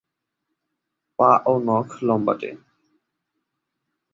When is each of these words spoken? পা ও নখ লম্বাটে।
পা 1.19 1.29
ও 1.45 1.53
নখ 1.67 1.89
লম্বাটে। 2.07 2.49